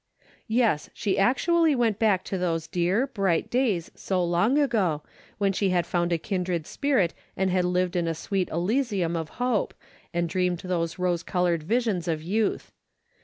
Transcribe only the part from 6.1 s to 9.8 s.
a kindred spirit and had lived in a sweet elysium of hope,